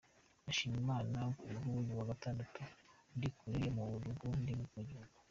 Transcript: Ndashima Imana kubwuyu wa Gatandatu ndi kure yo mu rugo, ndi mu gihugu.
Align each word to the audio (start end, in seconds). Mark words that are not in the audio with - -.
Ndashima 0.41 0.75
Imana 0.83 1.19
kubwuyu 1.39 1.91
wa 1.99 2.07
Gatandatu 2.11 2.61
ndi 3.15 3.27
kure 3.37 3.57
yo 3.65 3.71
mu 3.75 3.83
rugo, 4.03 4.25
ndi 4.41 4.53
mu 4.59 4.65
gihugu. 4.89 5.13